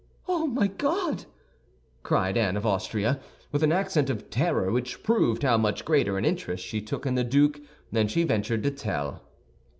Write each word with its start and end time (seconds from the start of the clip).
"Oh, 0.27 0.47
my 0.47 0.65
God!" 0.65 1.25
cried 2.01 2.35
Anne 2.35 2.57
of 2.57 2.65
Austria, 2.65 3.19
with 3.51 3.61
an 3.61 3.71
accent 3.71 4.09
of 4.09 4.31
terror 4.31 4.71
which 4.71 5.03
proved 5.03 5.43
how 5.43 5.59
much 5.59 5.85
greater 5.85 6.17
an 6.17 6.25
interest 6.25 6.65
she 6.65 6.81
took 6.81 7.05
in 7.05 7.13
the 7.13 7.23
duke 7.23 7.61
than 7.91 8.07
she 8.07 8.23
ventured 8.23 8.63
to 8.63 8.71
tell. 8.71 9.21